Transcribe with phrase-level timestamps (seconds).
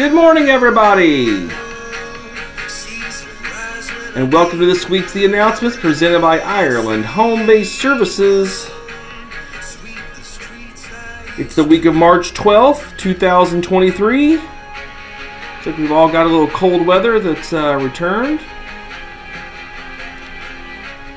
[0.00, 1.28] Good morning, everybody,
[4.14, 8.70] and welcome to this week's The Announcements presented by Ireland Home Based Services.
[11.36, 14.36] It's the week of March 12th, 2023.
[14.36, 14.46] Looks
[15.66, 18.40] like we've all got a little cold weather that's uh, returned.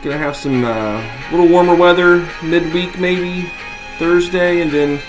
[0.01, 3.49] Gonna have some uh, little warmer weather midweek, maybe
[3.97, 4.99] Thursday, and then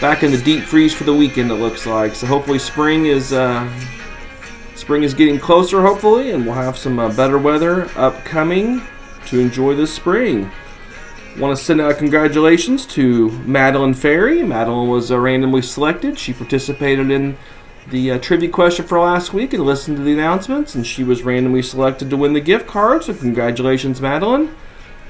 [0.00, 1.50] back in the deep freeze for the weekend.
[1.50, 2.26] It looks like so.
[2.26, 3.70] Hopefully, spring is uh,
[4.74, 5.82] spring is getting closer.
[5.82, 8.82] Hopefully, and we'll have some uh, better weather upcoming
[9.26, 10.50] to enjoy this spring.
[11.38, 14.42] Want to send out congratulations to Madeline Ferry.
[14.42, 16.16] Madeline was uh, randomly selected.
[16.18, 17.36] She participated in
[17.90, 21.22] the uh, trivia question for last week and listened to the announcements, and she was
[21.22, 23.04] randomly selected to win the gift card.
[23.04, 24.54] So, congratulations, Madeline.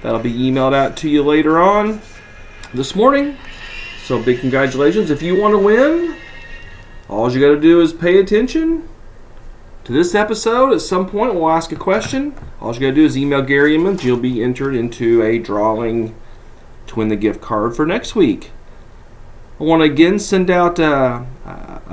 [0.02, 2.00] That'll be emailed out to you later on
[2.72, 3.36] this morning.
[4.05, 5.10] So big congratulations.
[5.10, 6.16] If you want to win,
[7.08, 8.86] all you got to do is pay attention
[9.84, 10.74] to this episode.
[10.74, 12.34] At some point, we'll ask a question.
[12.61, 14.05] All you got to do is email Gary Emmons.
[14.05, 16.14] You'll be entered into a drawing
[16.88, 18.50] to win the gift card for next week.
[19.58, 21.27] I want to again send out a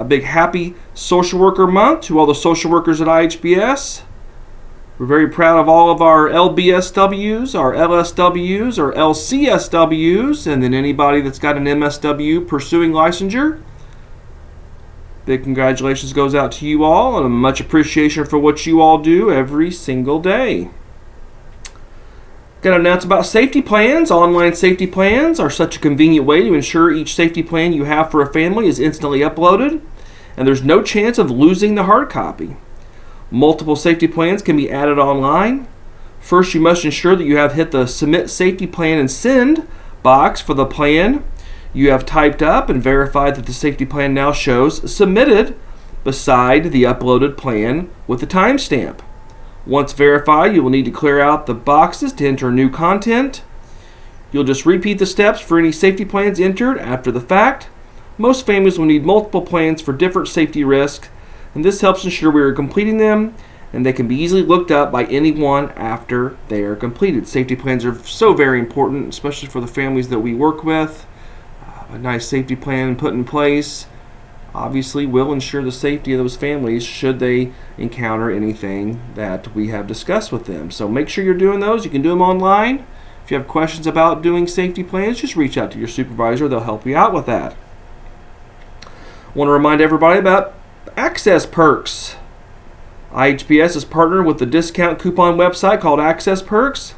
[0.05, 4.01] big happy social worker month to all the social workers at IHBS.
[5.01, 11.21] We're very proud of all of our LBSWs, our LSWs, our LCSWs, and then anybody
[11.21, 13.63] that's got an MSW pursuing licensure.
[15.25, 19.31] Big congratulations goes out to you all, and much appreciation for what you all do
[19.31, 20.69] every single day.
[22.61, 24.11] Got to announce about safety plans.
[24.11, 28.11] Online safety plans are such a convenient way to ensure each safety plan you have
[28.11, 29.81] for a family is instantly uploaded,
[30.37, 32.55] and there's no chance of losing the hard copy.
[33.31, 35.67] Multiple safety plans can be added online.
[36.19, 39.67] First, you must ensure that you have hit the Submit Safety Plan and Send
[40.03, 41.23] box for the plan
[41.73, 45.55] you have typed up and verified that the safety plan now shows submitted
[46.03, 48.99] beside the uploaded plan with the timestamp.
[49.65, 53.43] Once verified, you will need to clear out the boxes to enter new content.
[54.31, 57.69] You'll just repeat the steps for any safety plans entered after the fact.
[58.17, 61.09] Most families will need multiple plans for different safety risks,
[61.53, 63.35] and this helps ensure we are completing them
[63.73, 67.27] and they can be easily looked up by anyone after they are completed.
[67.27, 71.05] Safety plans are so very important, especially for the families that we work with.
[71.65, 73.87] Uh, a nice safety plan put in place
[74.53, 79.87] obviously will ensure the safety of those families should they encounter anything that we have
[79.87, 80.69] discussed with them.
[80.69, 81.85] So make sure you're doing those.
[81.85, 82.85] You can do them online.
[83.23, 86.49] If you have questions about doing safety plans, just reach out to your supervisor.
[86.49, 87.55] They'll help you out with that.
[88.83, 88.89] I
[89.33, 90.53] want to remind everybody about
[90.97, 92.15] Access Perks.
[93.11, 96.95] IHBS is partnered with the discount coupon website called Access Perks.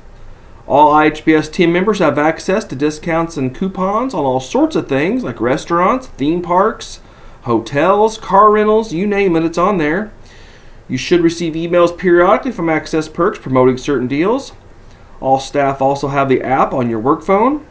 [0.66, 5.26] All IHBS team members have access to discounts and coupons on all sorts of things
[5.26, 7.02] like restaurants, theme parks,
[7.42, 10.14] hotels, car rentals, you name it, it's on there.
[10.88, 14.54] You should receive emails periodically from Access Perks promoting certain deals.
[15.20, 17.68] All staff also have the app on your work phone.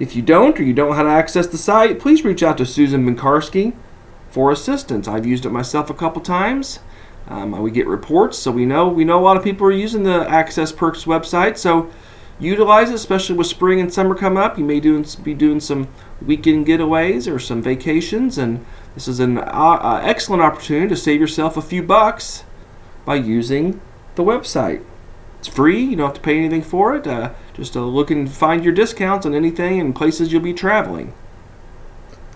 [0.00, 2.58] If you don't or you don't know how to access the site, please reach out
[2.58, 3.74] to Susan Minkarski
[4.32, 5.06] for assistance.
[5.06, 6.80] I've used it myself a couple times.
[7.28, 10.02] Um, we get reports, so we know we know a lot of people are using
[10.02, 11.56] the Access Perks website.
[11.56, 11.90] So
[12.40, 14.58] utilize it, especially with spring and summer come up.
[14.58, 15.86] You may do, be doing some
[16.20, 21.20] weekend getaways or some vacations, and this is an uh, uh, excellent opportunity to save
[21.20, 22.44] yourself a few bucks
[23.04, 23.80] by using
[24.14, 24.82] the website.
[25.38, 27.06] It's free; you don't have to pay anything for it.
[27.06, 31.12] Uh, just uh, look and find your discounts on anything and places you'll be traveling.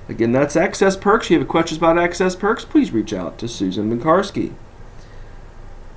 [0.08, 1.26] Again, that's Access Perks.
[1.26, 4.52] If you have questions about Access Perks, please reach out to Susan Minkarski.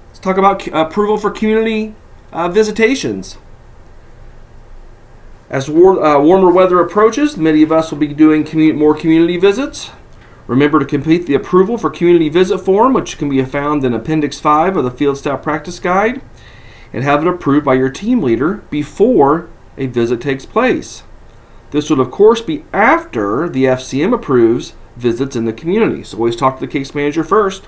[0.07, 1.93] Let's talk about approval for community
[2.31, 3.37] uh, visitations.
[5.49, 9.37] As war, uh, warmer weather approaches, many of us will be doing commu- more community
[9.37, 9.91] visits.
[10.47, 14.39] Remember to complete the approval for community visit form, which can be found in Appendix
[14.39, 16.21] 5 of the Field Staff Practice Guide,
[16.91, 19.47] and have it approved by your team leader before
[19.77, 21.03] a visit takes place.
[21.71, 26.04] This would, of course, be after the FCM approves visits in the community.
[26.04, 27.68] So always talk to the case manager first.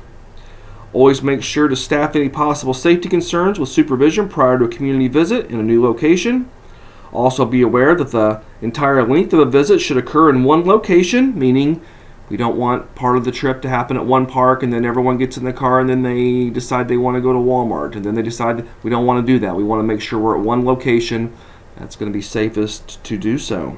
[0.93, 5.07] Always make sure to staff any possible safety concerns with supervision prior to a community
[5.07, 6.49] visit in a new location.
[7.13, 11.37] Also, be aware that the entire length of a visit should occur in one location,
[11.37, 11.81] meaning
[12.29, 15.17] we don't want part of the trip to happen at one park and then everyone
[15.17, 18.05] gets in the car and then they decide they want to go to Walmart and
[18.05, 19.55] then they decide we don't want to do that.
[19.55, 21.33] We want to make sure we're at one location.
[21.75, 23.77] That's going to be safest to do so.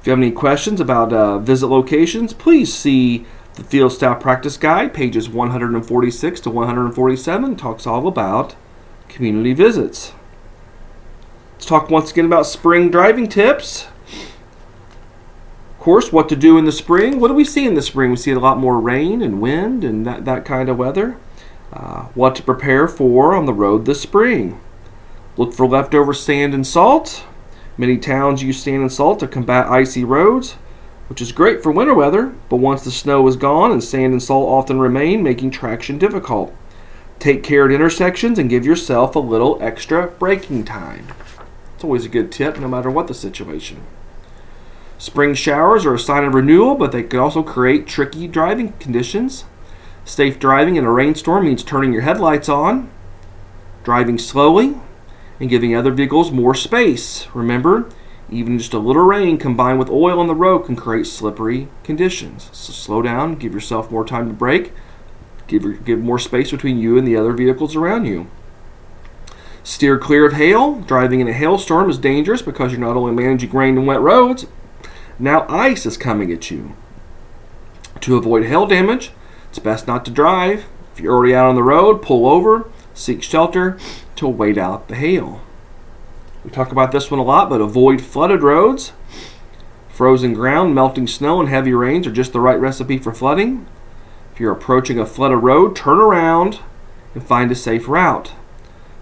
[0.00, 3.26] If you have any questions about uh, visit locations, please see
[3.56, 8.56] the Field Staff Practice Guide, pages 146 to 147, talks all about
[9.10, 10.14] community visits.
[11.52, 13.88] Let's talk once again about spring driving tips.
[15.72, 17.20] Of course, what to do in the spring.
[17.20, 18.10] What do we see in the spring?
[18.10, 21.18] We see a lot more rain and wind and that, that kind of weather.
[21.74, 24.58] Uh, what to prepare for on the road this spring.
[25.36, 27.26] Look for leftover sand and salt.
[27.80, 30.52] Many towns use sand and salt to combat icy roads,
[31.08, 34.22] which is great for winter weather, but once the snow is gone and sand and
[34.22, 36.54] salt often remain, making traction difficult.
[37.18, 41.06] Take care at intersections and give yourself a little extra braking time.
[41.74, 43.82] It's always a good tip, no matter what the situation.
[44.98, 49.46] Spring showers are a sign of renewal, but they can also create tricky driving conditions.
[50.04, 52.90] Safe driving in a rainstorm means turning your headlights on,
[53.84, 54.76] driving slowly,
[55.40, 57.26] and giving other vehicles more space.
[57.34, 57.88] Remember,
[58.30, 62.50] even just a little rain combined with oil on the road can create slippery conditions.
[62.52, 64.72] So slow down, give yourself more time to brake,
[65.48, 68.28] give, give more space between you and the other vehicles around you.
[69.62, 70.80] Steer clear of hail.
[70.80, 74.46] Driving in a hailstorm is dangerous because you're not only managing rain and wet roads,
[75.18, 76.74] now ice is coming at you.
[78.00, 79.12] To avoid hail damage,
[79.48, 80.64] it's best not to drive.
[80.92, 82.70] If you're already out on the road, pull over,
[83.00, 83.78] seek shelter
[84.16, 85.40] to wait out the hail.
[86.44, 88.92] We talk about this one a lot, but avoid flooded roads.
[89.88, 93.66] Frozen ground, melting snow, and heavy rains are just the right recipe for flooding.
[94.32, 96.60] If you're approaching a flooded road, turn around
[97.14, 98.32] and find a safe route.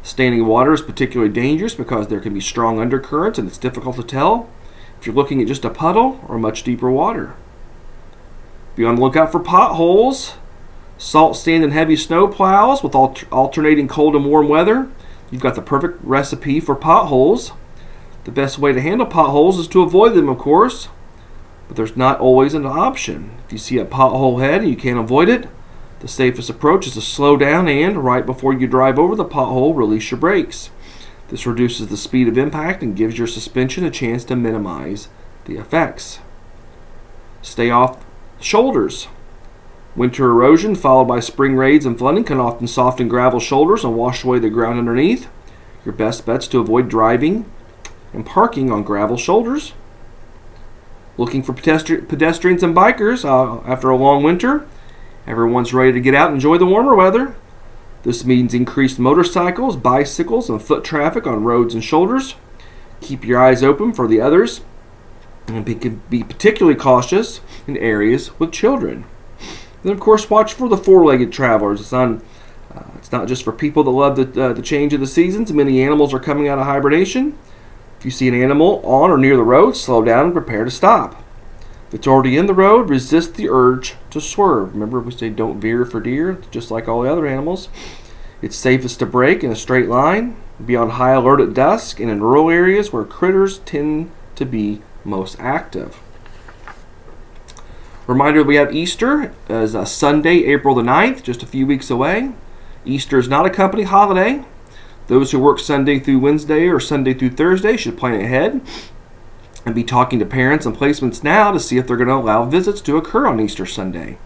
[0.03, 4.03] Standing water is particularly dangerous because there can be strong undercurrents and it's difficult to
[4.03, 4.49] tell
[4.99, 7.35] if you're looking at just a puddle or much deeper water.
[8.75, 10.35] Be on the lookout for potholes,
[10.99, 14.91] salt, sand, and heavy snow plows with alter- alternating cold and warm weather.
[15.31, 17.53] You've got the perfect recipe for potholes.
[18.25, 20.89] The best way to handle potholes is to avoid them, of course,
[21.67, 23.39] but there's not always an option.
[23.47, 25.49] If you see a pothole head and you can't avoid it,
[26.01, 29.77] the safest approach is to slow down and, right before you drive over the pothole,
[29.77, 30.71] release your brakes.
[31.29, 35.09] This reduces the speed of impact and gives your suspension a chance to minimize
[35.45, 36.21] the effects.
[37.43, 38.05] Stay off
[38.41, 39.09] shoulders.
[39.99, 44.23] Winter erosion followed by spring raids and flooding can often soften gravel shoulders and wash
[44.23, 45.29] away the ground underneath.
[45.85, 47.51] Your best bet's to avoid driving
[48.13, 49.73] and parking on gravel shoulders.
[51.17, 54.69] Looking for pedestrians and bikers uh, after a long winter.
[55.27, 57.35] Everyone's ready to get out and enjoy the warmer weather.
[58.05, 62.37] This means increased motorcycles, bicycles, and foot traffic on roads and shoulders.
[63.01, 64.61] Keep your eyes open for the others
[65.49, 69.05] and be, be particularly cautious in areas with children.
[69.83, 71.81] Then, of course, watch for the four-legged travelers.
[71.81, 72.23] It's, on,
[72.75, 75.53] uh, it's not just for people that love the, uh, the change of the seasons.
[75.53, 77.39] Many animals are coming out of hibernation.
[77.99, 80.71] If you see an animal on or near the road, slow down and prepare to
[80.71, 81.23] stop.
[81.89, 84.75] If it's already in the road, resist the urge to swerve.
[84.75, 87.69] Remember, we say don't veer for deer, just like all the other animals.
[88.43, 90.37] It's safest to brake in a straight line.
[90.65, 94.83] Be on high alert at dusk and in rural areas where critters tend to be
[95.05, 96.01] most active.
[98.09, 102.33] Reminder we have Easter as a Sunday, April the 9th, just a few weeks away.
[102.87, 104.47] Easter is not a company holiday.
[105.09, 108.63] Those who work Sunday through Wednesday or Sunday through Thursday should plan ahead
[109.67, 112.47] and be talking to parents and placements now to see if they're going to allow
[112.47, 114.17] visits to occur on Easter Sunday.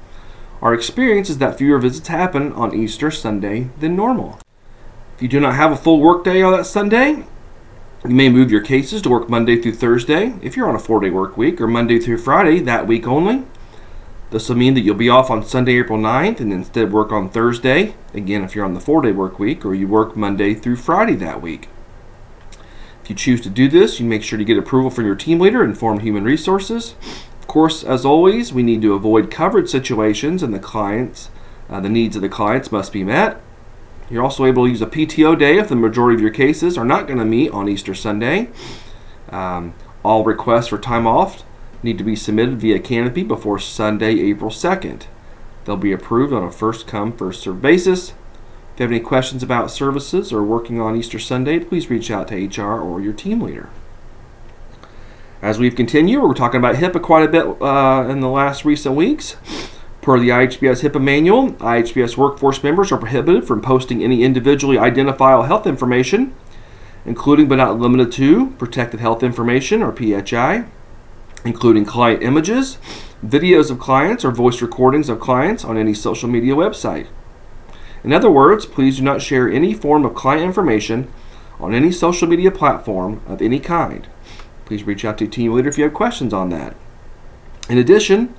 [0.61, 4.39] Our experience is that fewer visits happen on Easter Sunday than normal.
[5.17, 7.27] If you do not have a full workday on that Sunday,
[8.05, 11.01] you may move your cases to work Monday through Thursday if you're on a four
[11.01, 13.45] day work week, or Monday through Friday that week only.
[14.33, 17.29] This will mean that you'll be off on Sunday, April 9th, and instead work on
[17.29, 20.77] Thursday, again, if you're on the four day work week, or you work Monday through
[20.77, 21.69] Friday that week.
[23.03, 25.39] If you choose to do this, you make sure to get approval from your team
[25.39, 26.95] leader and form human resources.
[27.41, 31.29] Of course, as always, we need to avoid coverage situations, and the clients,
[31.69, 33.39] uh, the needs of the clients must be met.
[34.09, 36.87] You're also able to use a PTO day if the majority of your cases are
[36.87, 38.49] not going to meet on Easter Sunday.
[39.29, 41.45] Um, all requests for time off
[41.83, 45.07] need to be submitted via Canopy before Sunday, April 2nd.
[45.65, 48.11] They'll be approved on a first come, first served basis.
[48.11, 52.29] If you have any questions about services or working on Easter Sunday, please reach out
[52.29, 53.69] to HR or your team leader.
[55.43, 58.95] As we've continued, we're talking about HIPAA quite a bit uh, in the last recent
[58.95, 59.37] weeks.
[60.01, 65.45] Per the IHBS HIPAA manual, IHBS workforce members are prohibited from posting any individually identifiable
[65.45, 66.35] health information,
[67.05, 70.65] including but not limited to protected health information or PHI,
[71.45, 72.79] including client images,
[73.25, 77.07] videos of clients, or voice recordings of clients on any social media website.
[78.05, 81.11] In other words, please do not share any form of client information
[81.61, 84.09] on any social media platform of any kind.
[84.65, 86.75] Please reach out to your team leader if you have questions on that.
[87.69, 88.35] In addition,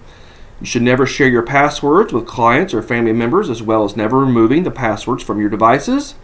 [0.60, 4.20] you should never share your passwords with clients or family members, as well as never
[4.20, 6.16] removing the passwords from your devices.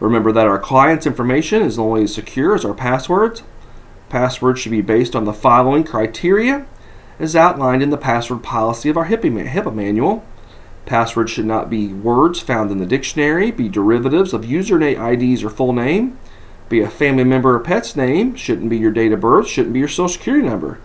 [0.00, 3.42] Remember that our clients' information is only as secure as our passwords.
[4.14, 6.66] Passwords should be based on the following criteria
[7.18, 10.24] as outlined in the password policy of our HIPAA manual.
[10.86, 15.50] Passwords should not be words found in the dictionary, be derivatives of username IDs or
[15.50, 16.16] full name,
[16.68, 19.80] be a family member or pet's name, shouldn't be your date of birth, shouldn't be
[19.80, 20.78] your social security number.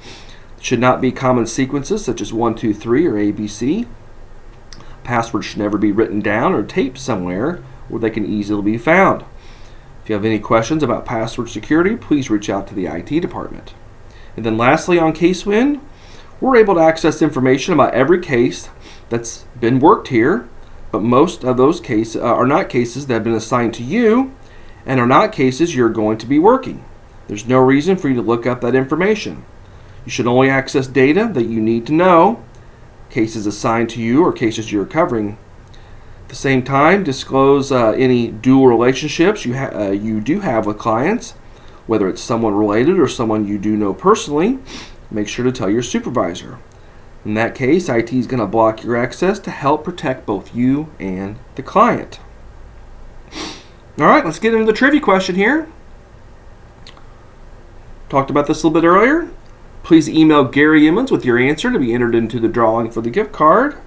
[0.60, 3.88] Should not be common sequences such as 1, 2, 3 or ABC.
[5.04, 7.58] Passwords should never be written down or taped somewhere
[7.90, 9.24] where they can easily be found.
[10.10, 13.76] If you have any questions about password security, please reach out to the IT department.
[14.36, 15.82] And then lastly on CaseWin,
[16.42, 18.72] we're able to access information about every case
[19.10, 20.50] that's been worked here,
[20.92, 24.34] but most of those cases uh, are not cases that have been assigned to you
[24.84, 26.84] and are not cases you're going to be working.
[27.28, 29.46] There's no reason for you to look up that information.
[30.08, 32.44] You should only access data that you need to know,
[33.12, 35.38] cases assigned to you or cases you're covering.
[36.30, 40.68] At the same time, disclose uh, any dual relationships you, ha- uh, you do have
[40.68, 41.32] with clients,
[41.88, 44.60] whether it's someone related or someone you do know personally.
[45.10, 46.60] Make sure to tell your supervisor.
[47.26, 50.94] In that case, IT is going to block your access to help protect both you
[51.00, 52.20] and the client.
[53.98, 55.68] All right, let's get into the trivia question here.
[58.08, 59.32] Talked about this a little bit earlier.
[59.82, 63.10] Please email Gary Emmons with your answer to be entered into the drawing for the
[63.10, 63.80] gift card.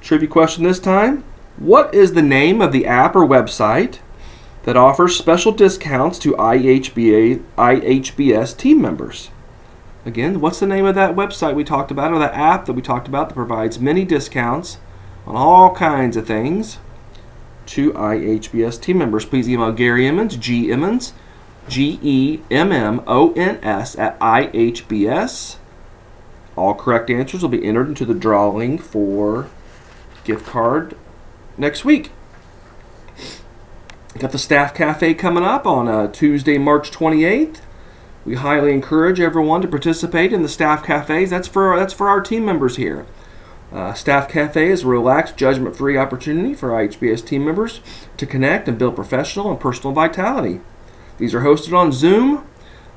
[0.00, 1.22] Trivia question this time
[1.56, 4.00] What is the name of the app or website
[4.64, 9.30] that offers special discounts to IHBA, IHBS team members?
[10.04, 12.82] Again, what's the name of that website we talked about, or that app that we
[12.82, 14.78] talked about that provides many discounts
[15.26, 16.78] on all kinds of things
[17.66, 19.24] to IHBS team members?
[19.24, 20.72] Please email Gary Emmons, G.
[20.72, 21.12] Emmons,
[21.68, 25.56] G E M M O N S at IHBS.
[26.56, 29.48] All correct answers will be entered into the drawing for
[30.24, 30.96] gift card
[31.56, 32.10] next week.
[34.18, 37.60] Got the staff cafe coming up on uh, Tuesday, March 28th.
[38.24, 41.30] We highly encourage everyone to participate in the staff cafes.
[41.30, 43.06] That's for that's for our team members here.
[43.72, 47.80] Uh, staff cafe is a relaxed, judgment-free opportunity for IHBS team members
[48.16, 50.60] to connect and build professional and personal vitality.
[51.18, 52.46] These are hosted on Zoom.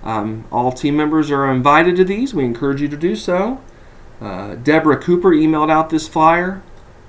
[0.04, 2.34] Um, all team members are invited to these.
[2.34, 3.60] We encourage you to do so.
[4.22, 6.62] Uh, Deborah Cooper emailed out this flyer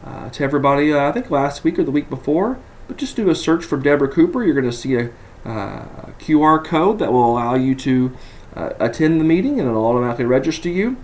[0.08, 2.58] uh, to everybody, uh, I think last week or the week before.
[2.86, 4.42] But just do a search for Deborah Cooper.
[4.42, 5.10] You're going to see a,
[5.44, 5.84] uh,
[6.18, 8.16] QR code that will allow you to
[8.56, 10.96] uh, attend the meeting and it'll automatically register you.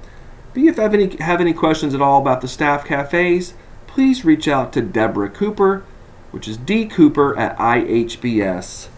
[0.51, 3.55] If you have any, have any questions at all about the staff cafes,
[3.87, 5.85] please reach out to Deborah Cooper,
[6.31, 8.89] which is dcooper at ihbs.us.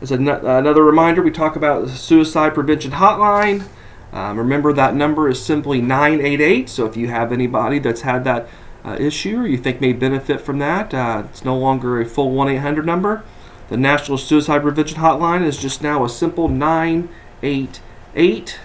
[0.00, 3.64] As an- another reminder, we talk about the suicide prevention hotline.
[4.14, 6.70] Um, remember that number is simply 988.
[6.70, 8.48] So if you have anybody that's had that
[8.84, 12.30] uh, issue or you think may benefit from that, uh, it's no longer a full
[12.30, 13.24] 1 800 number.
[13.70, 17.80] The National Suicide Prevention Hotline is just now a simple 988.
[18.14, 18.58] It's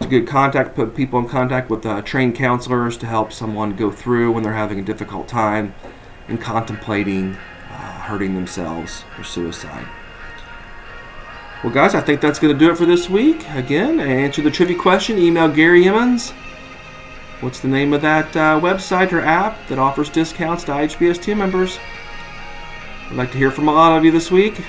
[0.00, 3.92] a good contact, put people in contact with uh, trained counselors to help someone go
[3.92, 5.76] through when they're having a difficult time
[6.26, 7.36] and contemplating
[7.70, 9.86] uh, hurting themselves or suicide.
[11.62, 13.48] Well, guys, I think that's going to do it for this week.
[13.50, 15.16] Again, answer the trivia question.
[15.16, 16.32] Email Gary Emmons.
[17.40, 21.38] What's the name of that uh, website or app that offers discounts to IHBS team
[21.38, 21.78] members?
[23.08, 24.60] I'd like to hear from a lot of you this week.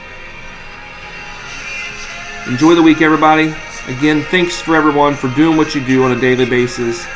[2.48, 3.56] Enjoy the week, everybody.
[3.88, 7.08] Again, thanks for everyone for doing what you do on a daily basis,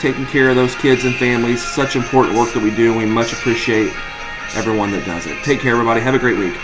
[0.00, 1.62] taking care of those kids and families.
[1.62, 3.92] Such important work that we do, and we much appreciate
[4.56, 5.40] everyone that does it.
[5.44, 6.00] Take care, everybody.
[6.00, 6.56] Have a great week.